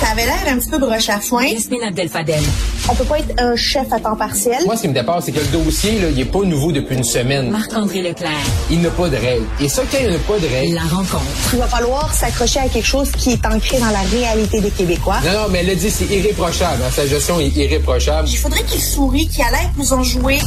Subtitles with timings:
[0.00, 1.44] Ça avait l'air un petit peu broche à foin.
[1.46, 2.42] Yasmine Abdel-Fadel.
[2.88, 4.58] On peut pas être un chef à temps partiel.
[4.66, 6.96] Moi, ce qui me dépasse, c'est que le dossier, là, il est pas nouveau depuis
[6.96, 7.50] une semaine.
[7.50, 8.30] Marc-André Leclerc.
[8.70, 9.46] Il n'a pas de règles.
[9.58, 10.74] Et ça, quand il n'a pas de règles...
[10.74, 11.24] La rencontre.
[11.54, 15.16] Il va falloir s'accrocher à quelque chose qui est ancré dans la réalité des Québécois.
[15.24, 16.82] Non, non, mais elle l'a dit, c'est irréprochable.
[16.86, 16.90] hein.
[16.94, 18.28] Sa gestion est irréprochable.
[18.28, 20.38] Il faudrait qu'il sourie, qu'il allait nous en jouer.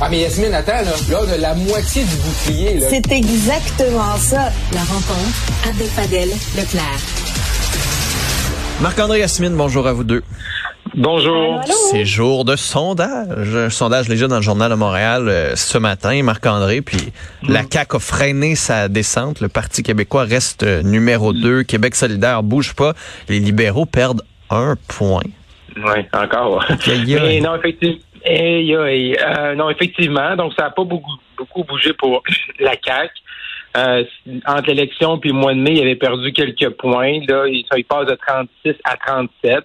[0.00, 2.86] Ah, mais Yasmine, attends, là, là, on a la moitié du bouclier, là.
[2.88, 4.50] C'est exactement ça.
[4.72, 5.68] La rencontre.
[5.68, 6.30] Abdel-Fadel.
[6.56, 7.00] Leclerc.
[8.80, 10.22] Marc-André Yasmine, bonjour à vous deux.
[10.94, 11.60] Bonjour.
[11.90, 13.54] C'est jour de sondage.
[13.54, 16.82] Un sondage léger dans le journal de Montréal euh, ce matin, Marc-André.
[16.82, 17.12] Puis
[17.48, 19.40] la CAQ a freiné sa descente.
[19.40, 21.62] Le Parti québécois reste euh, numéro 2.
[21.62, 22.92] Québec solidaire bouge pas.
[23.28, 25.22] Les libéraux perdent un point.
[25.76, 26.64] Oui, encore.
[26.68, 27.18] Aïe, aïe.
[27.20, 27.98] Mais non, effectivement.
[28.26, 29.16] aïe.
[29.16, 30.36] Euh, non, effectivement.
[30.36, 32.22] Donc, ça n'a pas beaucoup, beaucoup bougé pour
[32.60, 33.12] la CAQ.
[33.76, 34.04] Euh,
[34.46, 37.20] entre l'élection puis le mois de mai, il avait perdu quelques points.
[37.28, 39.64] Là, il, ça, il passe de 36 à 37.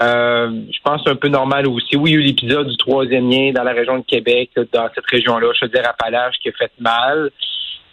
[0.00, 1.96] Euh, je pense un peu normal aussi.
[1.96, 4.88] Oui, il y a eu l'épisode du troisième lien dans la région de Québec, dans
[4.94, 7.30] cette région-là, je veux dire Appalaches, qui a fait mal.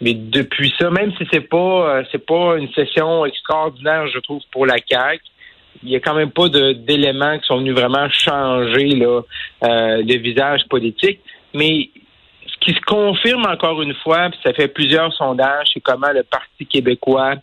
[0.00, 4.40] Mais depuis ça, même si c'est pas euh, c'est pas une session extraordinaire, je trouve,
[4.52, 5.20] pour la CAQ,
[5.82, 9.22] il y a quand même pas d'éléments qui sont venus vraiment changer là,
[9.64, 11.20] euh, le visage politique.
[11.54, 11.90] Mais
[12.60, 16.66] qui se confirme encore une fois, puis ça fait plusieurs sondages, c'est comment le Parti
[16.66, 17.34] québécois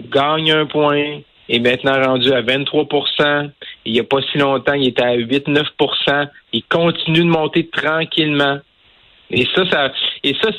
[0.00, 3.50] gagne un point, est maintenant rendu à 23%
[3.84, 8.58] Il n'y a pas si longtemps, il était à 8-9% Il continue de monter tranquillement.
[9.30, 10.50] Et ça, ça, et ça,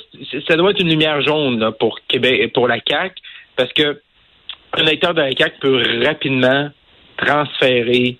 [0.47, 3.15] ça doit être une lumière jaune là, pour Québec, pour la CAC,
[3.55, 4.01] parce que
[4.75, 6.69] un électeur de la CAC peut rapidement
[7.17, 8.17] transférer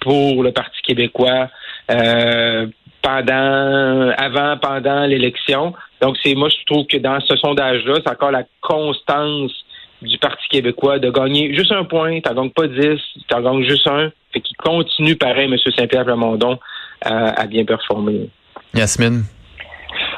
[0.00, 1.50] pour le Parti québécois
[1.90, 2.66] euh,
[3.02, 5.74] pendant, avant, pendant l'élection.
[6.00, 9.52] Donc, c'est moi, je trouve que dans ce sondage-là, c'est encore la constance
[10.00, 12.20] du Parti québécois de gagner juste un point.
[12.20, 14.10] T'en gagnes pas 10, t'en gagnes juste un.
[14.32, 15.56] Fait qu'il continue, pareil, M.
[15.76, 16.58] Saint-Pierre Plamondon,
[17.00, 18.28] à, à bien performer.
[18.74, 19.24] Yasmine?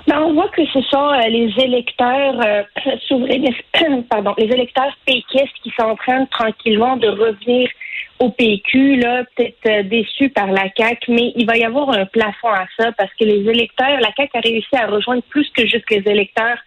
[0.07, 2.63] Ben, on voit que ce sont euh, les électeurs euh,
[3.09, 3.65] souverainistes,
[4.11, 7.71] pardon, les électeurs péquistes qui sont en train tranquillement de revenir
[8.19, 12.05] au PQ, là, peut-être euh, déçus par la CAQ, mais il va y avoir un
[12.05, 15.67] plafond à ça parce que les électeurs, la CAQ a réussi à rejoindre plus que
[15.67, 16.59] juste les électeurs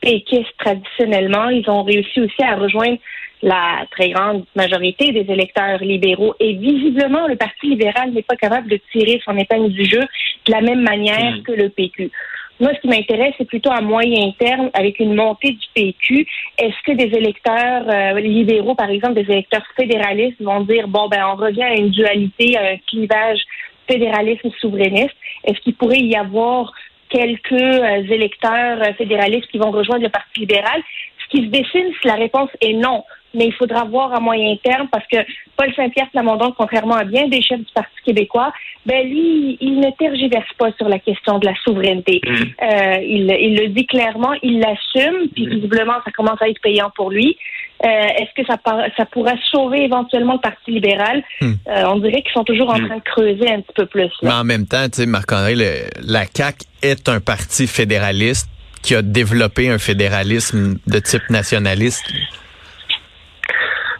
[0.00, 1.50] péquistes traditionnellement.
[1.50, 2.98] Ils ont réussi aussi à rejoindre
[3.42, 6.34] la très grande majorité des électeurs libéraux.
[6.40, 10.00] Et visiblement, le Parti libéral n'est pas capable de tirer son épingle du jeu
[10.46, 11.42] de la même manière Mm.
[11.42, 12.10] que le PQ.
[12.58, 16.26] Moi, ce qui m'intéresse, c'est plutôt à moyen terme, avec une montée du PQ.
[16.58, 21.22] Est-ce que des électeurs euh, libéraux, par exemple, des électeurs fédéralistes, vont dire bon, ben,
[21.32, 23.40] on revient à une dualité, à un clivage
[23.88, 25.14] fédéralisme-souverainiste?
[25.44, 26.72] Est-ce qu'il pourrait y avoir
[27.10, 30.82] quelques euh, électeurs euh, fédéralistes qui vont rejoindre le Parti libéral?
[31.18, 33.04] Ce qui se dessine, si la réponse est non,
[33.36, 35.18] mais il faudra voir à moyen terme parce que
[35.56, 38.52] Paul Saint-Pierre Plamondon, contrairement à bien des chefs du Parti québécois,
[38.84, 42.20] ben lui, il ne tergiverse pas sur la question de la souveraineté.
[42.26, 46.90] Euh, il, il le dit clairement, il l'assume, puis visiblement, ça commence à être payant
[46.94, 47.36] pour lui.
[47.84, 48.56] Euh, Est-ce que ça,
[48.96, 51.22] ça pourrait sauver éventuellement le Parti libéral?
[51.40, 51.52] Hmm.
[51.68, 54.10] Euh, on dirait qu'ils sont toujours en train de creuser un petit peu plus.
[54.22, 55.54] Mais en même temps, tu sais, Marc-André,
[56.02, 58.48] la CAQ est un parti fédéraliste
[58.82, 62.04] qui a développé un fédéralisme de type nationaliste.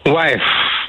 [0.06, 0.36] Ouais,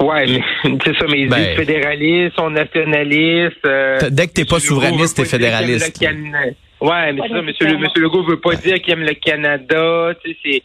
[0.00, 0.42] ouais, mais
[0.84, 1.36] c'est ça, mais ils Ben.
[1.38, 3.66] disent fédéralistes, sont nationalistes.
[3.66, 4.60] euh, Dès que t'es pas M.
[4.60, 6.00] Souverainiste, t'es fédéraliste.
[6.80, 7.80] Ouais, mais c'est ça, monsieur, nécessairement.
[7.80, 10.14] monsieur Legault veut pas dire qu'il aime le Canada.
[10.24, 10.62] Tu sais, c'est.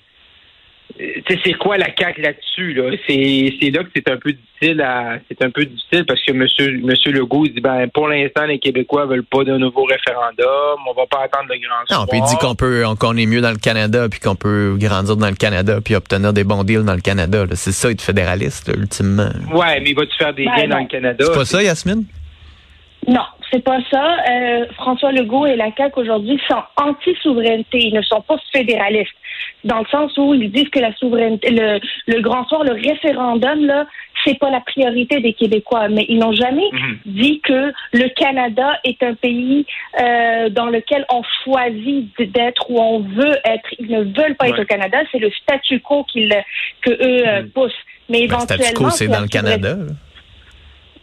[0.98, 2.92] Tu sais, c'est quoi la CAQ là-dessus, là?
[3.08, 6.32] C'est, c'est là que c'est un peu difficile à, c'est un peu difficile parce que
[6.34, 10.78] monsieur, monsieur Legault dit, ben, pour l'instant, les Québécois veulent pas d'un nouveau référendum.
[10.88, 13.42] On va pas attendre le grand Non, puis il dit qu'on peut, qu'on est mieux
[13.42, 16.86] dans le Canada, puis qu'on peut grandir dans le Canada, puis obtenir des bons deals
[16.86, 17.46] dans le Canada.
[17.54, 19.30] C'est ça être fédéraliste, là, ultimement.
[19.52, 21.26] Ouais, mais il va-tu faire des Ben, gains dans le Canada?
[21.28, 22.06] C'est pas ça, Yasmine?
[23.08, 24.18] Non, c'est pas ça.
[24.32, 27.80] Euh, François Legault et la CAQ aujourd'hui sont anti-souveraineté.
[27.80, 29.14] Ils ne sont pas fédéralistes.
[29.64, 33.66] Dans le sens où ils disent que la souveraineté, le, le grand soir, le référendum,
[33.66, 33.86] là,
[34.24, 35.88] c'est pas la priorité des Québécois.
[35.90, 36.98] Mais ils n'ont jamais Mhm.
[37.06, 39.66] dit que le Canada est un pays
[40.00, 43.70] euh, dans lequel on choisit d'être où on veut être.
[43.80, 45.00] Ils ne veulent pas être au Canada.
[45.12, 46.34] C'est le statu quo qu'ils,
[46.82, 47.50] que eux euh, Mhm.
[47.50, 47.72] poussent.
[48.10, 49.76] Mais Ben, statu éventuellement, quo, c'est dans le Canada.
[49.76, 49.94] là.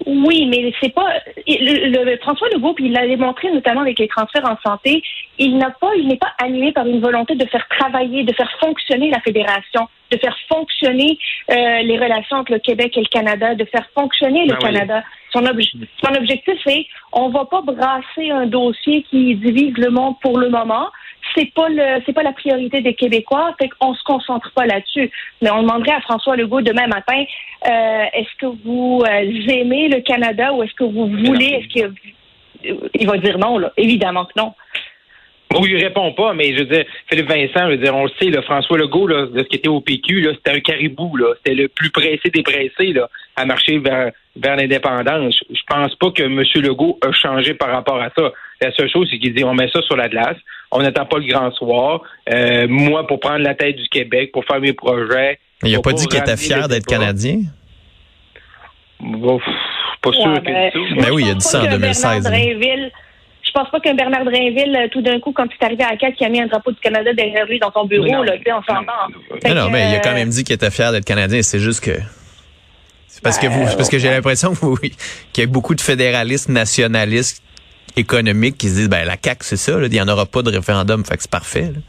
[0.06, 1.12] Oui, mais c'est pas
[1.47, 5.02] le, le- François Legault, puis il l'a démontré notamment avec les transferts en santé.
[5.38, 8.50] Il n'a pas, il n'est pas animé par une volonté de faire travailler, de faire
[8.61, 11.19] fonctionner la fédération, de faire fonctionner
[11.50, 14.73] euh, les relations entre le Québec et le Canada, de faire fonctionner le Ben oui.
[14.73, 15.02] Canada.
[15.32, 20.14] Son, obje- son objectif, c'est on va pas brasser un dossier qui divise le monde
[20.20, 20.88] pour le moment.
[21.34, 25.11] C'est pas le c'est pas la priorité des Québécois, fait qu'on se concentre pas là-dessus.
[25.43, 27.25] Mais on demanderait à François Legault demain matin
[27.67, 31.94] euh, est-ce que vous euh, aimez le Canada ou est-ce que vous voulez est-ce que
[32.94, 34.52] il va dire non là, évidemment que non.
[35.52, 38.31] Oui, il répond pas, mais je veux dire, Philippe Vincent, je dire, on le sait,
[38.43, 41.34] François Legault, de ce qui était au PQ, c'était un caribou, là.
[41.38, 42.94] C'était le plus pressé des pressés,
[43.34, 45.43] à marcher vers, vers l'indépendance.
[45.50, 46.40] Je pense pas que M.
[46.62, 48.32] Legault a changé par rapport à ça.
[48.61, 50.37] La seule chose, c'est qu'il dit, on met ça sur la glace.
[50.72, 52.00] On n'attend pas le grand soir.
[52.32, 55.38] Euh, moi, pour prendre la tête du Québec, pour faire mes projets.
[55.64, 56.87] Il a pour pas dit qu'il était fier d'être.
[56.87, 57.40] Canadien?
[59.00, 59.46] Bon, pff,
[60.02, 61.02] pas sûr Ouais, que ben, ça.
[61.06, 62.32] Ben oui, il a dit ça en pas qu'un 2016, Bernard.
[62.32, 62.90] Drainville-
[63.43, 65.93] je pense pas qu'un Bernard Drainville, euh, tout d'un coup, quand il est arrivé à
[65.93, 68.23] la CAQ, qui a mis un drapeau du Canada derrière lui dans son bureau, Non.
[68.23, 68.93] là, tu sais, on s'entend.
[69.49, 71.43] Non, non, que, mais il a quand euh, même dit qu'il était fier d'être Canadien.
[71.43, 71.99] C'est juste que.
[73.08, 74.14] C'est parce que Ben, vous, c'est parce que j'ai ouais.
[74.14, 74.87] l'impression que
[75.32, 77.43] qu'il y a beaucoup de fédéralistes nationalistes
[77.96, 80.42] économiques qui se disent ben la CAQ c'est ça, là, il y en aura pas
[80.42, 81.62] de référendum, fait que c'est parfait.
[81.75, 81.81] là.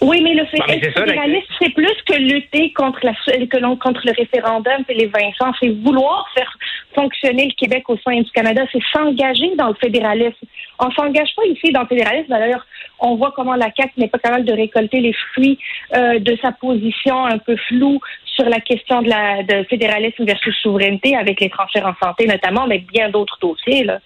[0.00, 3.12] Oui, mais le fait être c'est fédéraliste, plus que lutter contre la
[3.46, 5.52] que l'on- contre le référendum et les Vincent.
[5.58, 6.52] C'est vouloir faire
[6.94, 8.62] fonctionner le Québec au sein du Canada.
[8.70, 10.46] C'est s'engager dans le fédéralisme.
[10.78, 12.26] On s'engage pas ici dans le fédéralisme.
[12.28, 12.66] D'ailleurs,
[12.98, 15.58] on voit comment la CAQ n'est pas capable de récolter les fruits
[15.96, 20.54] euh, de sa position un peu floue sur la question de la de fédéralisme versus
[20.56, 23.84] souveraineté avec les transferts en santé notamment, mais bien d'autres dossiers.
[23.84, 24.00] Là.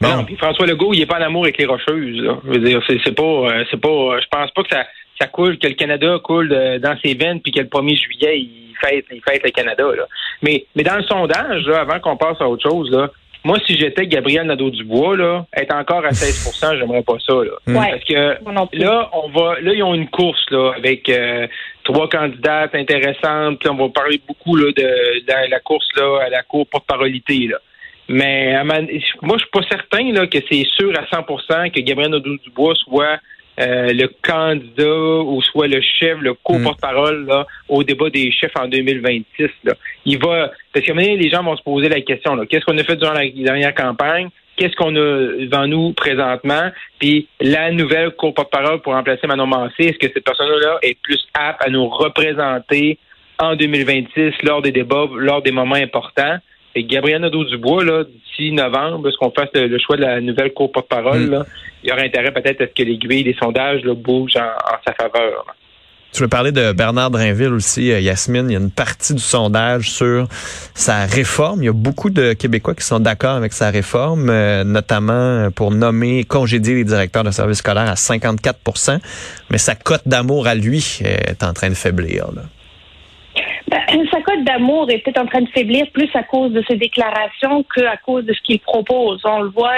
[0.00, 0.16] Bon.
[0.16, 2.22] Non, puis François Legault, il est pas en amour avec les Rocheuses.
[2.22, 2.38] Là.
[2.44, 3.88] Je veux dire, c'est, pas, euh, c'est pas.
[3.88, 4.86] euh, Je pense pas que ça,
[5.20, 8.38] ça coule, que le Canada coule euh, dans ses veines, puis que le 1er juillet,
[8.38, 9.84] il fête, il fête le Canada.
[9.96, 10.04] Là.
[10.42, 13.10] Mais, mais dans le sondage, là, avant qu'on passe à autre chose, là,
[13.42, 17.32] moi, si j'étais Gabriel Nadeau-Dubois, là, être encore à 16% j'aimerais pas ça.
[17.34, 17.52] Là.
[17.68, 17.90] Ouais.
[17.90, 21.46] Parce que là, on va, là, ils ont une course là avec euh,
[21.84, 23.58] trois candidates intéressantes.
[23.58, 27.48] Puis on va parler beaucoup là de, de la course là à la cour porte-parolité
[27.50, 27.56] là.
[28.12, 32.74] Mais moi, je suis pas certain là que c'est sûr à 100% que Gabriel Nadeau-Dubois
[32.74, 33.20] soit
[33.60, 38.66] euh, le candidat ou soit le chef, le co-porte-parole là, au débat des chefs en
[38.66, 39.48] 2026.
[39.62, 39.74] Là.
[40.06, 42.82] Il va parce qu'à les gens vont se poser la question là, qu'est-ce qu'on a
[42.82, 44.28] fait durant la dernière campagne?
[44.56, 46.70] Qu'est-ce qu'on a devant nous présentement?
[46.98, 51.62] Puis la nouvelle co-porte-parole pour remplacer Manon Mancé, est-ce que cette personne-là est plus apte
[51.64, 52.98] à nous représenter
[53.38, 56.38] en 2026 lors des débats, lors des moments importants?
[56.74, 60.52] Et Gabriel Nadeau-Dubois, là, d'ici novembre, est-ce qu'on fasse le, le choix de la nouvelle
[60.52, 61.30] co-porte-parole, Mm.
[61.30, 61.46] là,
[61.82, 64.76] il y aura intérêt peut-être à ce que l'aiguille des sondages là, bougent en, en
[64.86, 65.44] sa faveur.
[65.46, 65.54] là.
[66.12, 68.46] Tu veux parler de Bernard Drainville aussi, euh, Yasmine.
[68.50, 70.26] Il y a une partie du sondage sur
[70.74, 71.62] sa réforme.
[71.62, 75.70] Il y a beaucoup de Québécois qui sont d'accord avec sa réforme, euh, notamment pour
[75.70, 78.98] nommer, congédier les directeurs de services scolaires à 54%
[79.50, 82.26] Mais sa cote d'amour à lui est en train de faiblir.
[82.34, 82.42] Là.
[83.70, 83.78] Ben,
[84.30, 87.64] sa cote d'amour est peut-être en train de faiblir plus à cause de ses déclarations
[87.74, 89.20] qu'à cause de ce qu'il propose.
[89.24, 89.74] On le voit.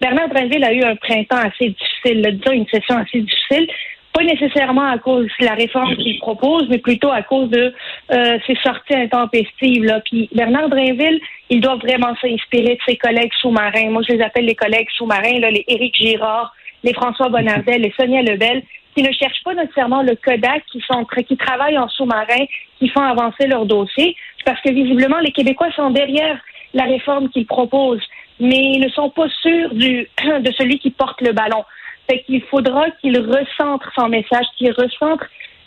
[0.00, 3.68] Bernard Drinville a eu un printemps assez difficile, disons une session assez difficile.
[4.12, 7.74] Pas nécessairement à cause de la réforme qu'il propose, mais plutôt à cause de
[8.12, 10.00] euh, ses sorties intempestives.
[10.04, 11.20] Puis Bernard Drinville,
[11.50, 13.90] il doit vraiment s'inspirer de ses collègues sous-marins.
[13.90, 16.54] Moi, je les appelle les collègues sous-marins, les Éric Girard,
[16.84, 18.62] les François Bonnardel, les Sonia Lebel,
[18.94, 22.44] qui ne cherchent pas nécessairement le Kodak, qui sont qui travaillent en sous-marin,
[22.78, 26.38] qui font avancer leur dossier, parce que visiblement les Québécois sont derrière
[26.74, 28.02] la réforme qu'ils proposent,
[28.40, 30.08] mais ils ne sont pas sûrs du
[30.40, 31.64] de celui qui porte le ballon.
[32.08, 35.24] Fait qu'il faudra qu'il recentre son message, qu'il recentre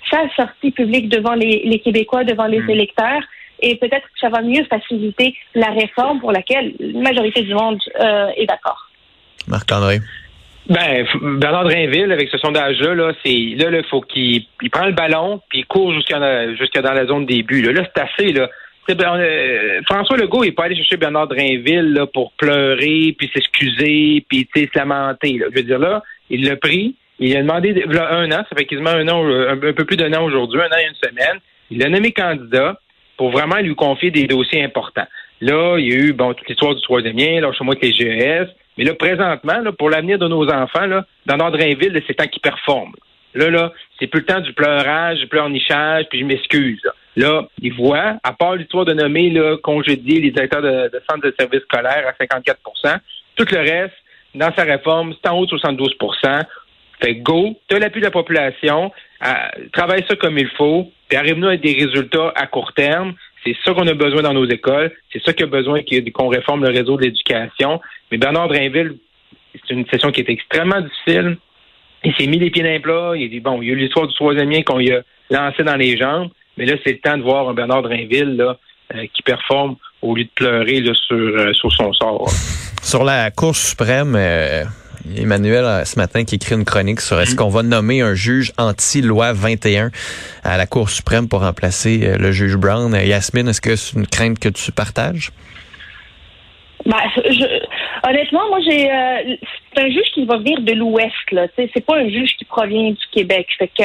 [0.10, 3.22] sa sortie publique devant les, les Québécois, devant les électeurs,
[3.60, 7.80] et peut-être que ça va mieux faciliter la réforme pour laquelle la majorité du monde
[8.00, 8.90] euh, est d'accord.
[9.48, 10.00] Marc-André.
[10.70, 11.06] Ben,
[11.40, 15.42] Bernard Drainville, avec ce sondage-là, là, c'est là, il faut qu'il il prend le ballon
[15.50, 17.62] puis il court jusqu'à dans la zone début.
[17.62, 18.34] Là, là c'est assez.
[18.34, 18.50] Là.
[18.90, 23.30] Ben, euh, François Legault il est pas allé chercher Bernard Drainville là, pour pleurer puis
[23.34, 25.38] s'excuser puis se lamenter.
[25.38, 25.48] Là.
[25.52, 28.56] Je veux dire là, il l'a pris, il a demandé de- voilà un an, ça
[28.58, 31.10] fait quasiment un an, un, un peu plus d'un an aujourd'hui, un an et une
[31.10, 31.40] semaine.
[31.70, 32.80] Il l'a nommé candidat
[33.18, 35.08] pour vraiment lui confier des dossiers importants.
[35.42, 37.84] Là, il y a eu bon toute l'histoire du troisième lien, là, chez moi avec
[37.84, 38.48] les GES.
[38.78, 42.28] Mais là, présentement, là, pour l'avenir de nos enfants, là, dans Drainville, là, c'est temps
[42.28, 42.94] qu'ils performent.
[43.34, 46.82] Là, là, c'est plus le temps du pleurage, du pleurnichage, puis je m'excuse.
[47.16, 47.48] Là.
[47.62, 51.34] ils voient, à part l'histoire de nommer là, congédier les directeurs de, de centres de
[51.38, 53.00] services scolaires à 54%
[53.38, 53.96] tout le reste,
[54.36, 56.44] dans sa réforme, c'est en haut de 72%
[57.00, 58.92] Fait go, tu as l'appui de la population,
[59.22, 63.14] à- travaille ça comme il faut, puis arrive-nous avec des résultats à court terme.
[63.48, 64.92] C'est ça qu'on a besoin dans nos écoles.
[65.12, 65.82] C'est ça qu'il a besoin
[66.14, 67.80] qu'on réforme le réseau de l'éducation.
[68.12, 68.98] Mais Bernard Drainville,
[69.54, 71.38] c'est une session qui est extrêmement difficile.
[72.04, 73.14] Il s'est mis les pieds dans les plats.
[73.16, 75.64] Il dit, bon, il y a eu l'histoire du troisième lien qu'on lui a lancé
[75.64, 76.30] dans les jambes.
[76.58, 78.58] Mais là, c'est le temps de voir un Bernard Drainville là,
[78.96, 82.30] euh, qui performe au lieu de pleurer sur, euh, sur son sort.
[82.84, 84.64] Sur la Cour suprême, euh,
[85.18, 88.52] Emmanuel, euh, ce matin, qui écrit une chronique sur est-ce qu'on va nommer un juge
[88.58, 89.92] anti-loi 21
[90.44, 92.94] à la Cour suprême pour remplacer euh, le juge Brown.
[92.94, 95.32] Euh, Yasmine, est-ce que c'est une crainte que tu partages?
[96.86, 97.46] Ben, je,
[98.08, 99.36] honnêtement, moi, j'ai euh,
[99.74, 101.32] c'est un juge qui va venir de l'Ouest.
[101.32, 103.48] Là, c'est pas un juge qui provient du Québec.
[103.58, 103.84] Fait que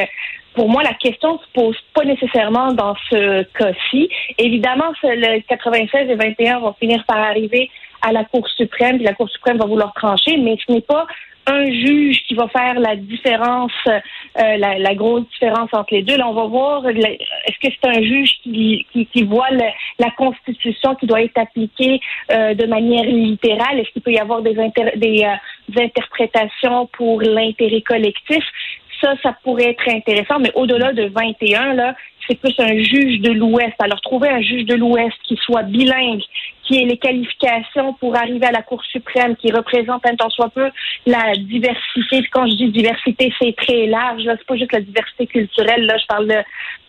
[0.55, 4.09] pour moi, la question se pose pas nécessairement dans ce cas-ci.
[4.39, 7.71] Évidemment, le 96 et 21 vont finir par arriver
[8.03, 11.07] à la Cour suprême, puis la Cour suprême va vouloir trancher, mais ce n'est pas
[11.47, 13.99] un juge qui va faire la différence, euh,
[14.37, 16.17] la, la, grosse différence entre les deux.
[16.17, 19.65] Là, on va voir, est-ce que c'est un juge qui, qui, qui voit le,
[19.99, 23.81] la Constitution qui doit être appliquée euh, de manière littérale?
[23.81, 25.35] Est-ce qu'il peut y avoir des, des, euh,
[25.69, 28.45] des interprétations pour l'intérêt collectif?
[29.03, 31.95] Ça, ça pourrait être intéressant, mais au-delà de 21, là,
[32.27, 33.75] c'est plus un juge de l'Ouest.
[33.81, 36.23] Alors, trouver un juge de l'Ouest qui soit bilingue,
[36.63, 40.51] qui ait les qualifications pour arriver à la Cour suprême, qui représente un tant soit
[40.51, 40.71] peu
[41.07, 42.25] la diversité.
[42.31, 44.23] quand je dis diversité, c'est très large.
[44.23, 45.85] Là, c'est pas juste la diversité culturelle.
[45.85, 46.37] Là, je parle de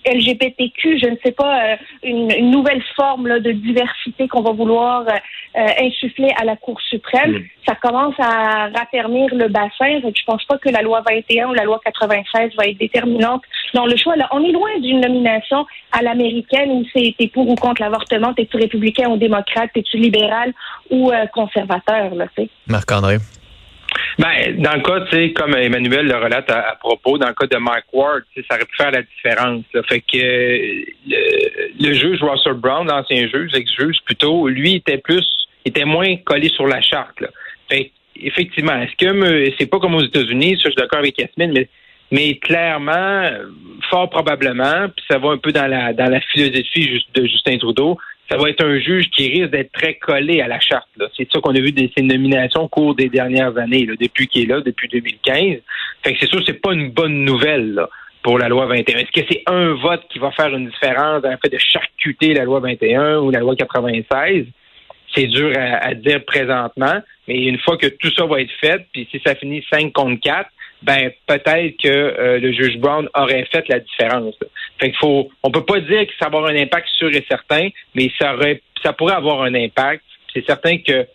[0.06, 5.08] LGBTQ, je ne sais pas, euh, une, nouvelle forme là, de diversité qu'on va vouloir
[5.08, 5.18] euh,
[5.56, 7.44] euh, insuffler à la Cour suprême.
[7.68, 10.00] Ça commence à raffermir le bassin.
[10.02, 13.44] Donc, je pense pas que la loi 21 ou la loi 96 va être déterminante
[13.74, 14.16] dans le choix.
[14.16, 18.58] Là, on est loin d'une nomination à l'américaine où c'est pour ou contre l'avortement, t'es-tu
[18.58, 20.54] républicain ou démocrate, t'es-tu libéral
[20.90, 23.18] ou conservateur, là, tu Marc-André?
[24.20, 27.48] Ben, dans le cas, tu sais, comme Emmanuel le relate à, propos, dans le cas
[27.48, 29.64] de Mike Ward, ça aurait pu faire la différence.
[29.88, 30.18] Fait que
[31.80, 35.26] le, juge Russell Brown, l'ancien juge, l'ex-juge plutôt, lui était plus,
[35.66, 37.22] était moins collé sur la charte.
[37.22, 37.30] Là.
[37.70, 41.52] Fait effectivement, est-ce que c'est pas comme aux États-Unis, ça je suis d'accord avec Yasmine,
[41.54, 41.68] mais
[42.12, 43.28] mais clairement,
[43.90, 47.98] fort probablement, puis ça va un peu dans la dans la philosophie de Justin Trudeau,
[48.30, 50.88] ça va être un juge qui risque d'être très collé à la charte.
[51.18, 54.44] C'est ça qu'on a vu de ses nominations au cours des dernières années, depuis qu'il
[54.44, 55.58] est là, depuis 2015.
[56.04, 57.84] Fait que c'est sûr c'est pas une bonne nouvelle
[58.22, 58.98] pour la loi 21.
[58.98, 62.34] Est-ce que c'est un vote qui va faire une différence dans le fait de charcuter
[62.34, 64.46] la loi 21 ou la loi 96?
[65.16, 69.08] C'est dur à, dire présentement, mais une fois que tout ça va être fait, puis
[69.12, 70.50] si ça finit 5 contre 4,
[70.82, 74.36] ben peut-être que euh, le juge Brown aurait fait la différence.
[74.80, 77.24] Fait qu'il faut, on peut pas dire que ça va avoir un impact sûr et
[77.30, 80.04] certain, mais ça aurait, ça pourrait avoir un impact.
[80.34, 81.06] C'est certain que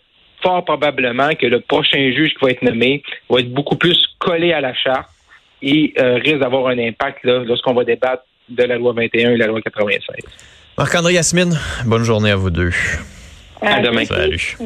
[0.41, 4.53] fort probablement que le prochain juge qui va être nommé va être beaucoup plus collé
[4.53, 5.09] à la charte
[5.61, 9.47] et euh, risque d'avoir un impact lorsqu'on va débattre de la loi 21 et la
[9.47, 10.15] loi 96.
[10.77, 12.71] Marc-André Yasmine, bonne journée à vous deux.
[13.61, 14.05] À demain.
[14.05, 14.57] Salut.